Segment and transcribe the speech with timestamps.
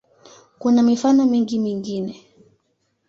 [0.59, 2.21] Kuna mifano mingi mingine.